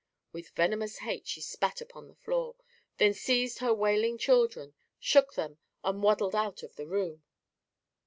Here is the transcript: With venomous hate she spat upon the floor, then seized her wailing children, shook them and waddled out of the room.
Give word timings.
With 0.31 0.49
venomous 0.55 0.97
hate 0.97 1.27
she 1.27 1.41
spat 1.41 1.79
upon 1.79 2.07
the 2.07 2.15
floor, 2.15 2.55
then 2.97 3.13
seized 3.13 3.59
her 3.59 3.71
wailing 3.71 4.17
children, 4.17 4.73
shook 4.99 5.35
them 5.35 5.59
and 5.83 6.01
waddled 6.01 6.33
out 6.33 6.63
of 6.63 6.75
the 6.75 6.87
room. 6.87 7.21